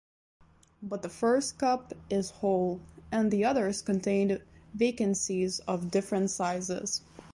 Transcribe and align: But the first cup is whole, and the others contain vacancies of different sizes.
But 0.81 1.03
the 1.03 1.09
first 1.09 1.59
cup 1.59 1.93
is 2.09 2.31
whole, 2.31 2.81
and 3.11 3.29
the 3.29 3.45
others 3.45 3.83
contain 3.83 4.39
vacancies 4.73 5.59
of 5.67 5.91
different 5.91 6.31
sizes. 6.31 7.01